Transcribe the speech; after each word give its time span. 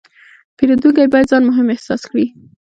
پیرودونکی 0.57 1.05
باید 1.11 1.29
ځان 1.31 1.43
مهم 1.49 1.67
احساس 1.73 2.01
کړي. 2.11 2.25